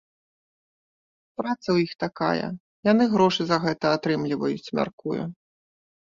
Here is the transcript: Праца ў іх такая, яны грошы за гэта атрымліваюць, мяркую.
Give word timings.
Праца 1.41 1.63
ў 1.63 1.77
іх 1.87 1.93
такая, 2.05 2.47
яны 2.91 3.03
грошы 3.13 3.41
за 3.51 3.57
гэта 3.67 3.85
атрымліваюць, 4.01 4.73
мяркую. 4.81 5.23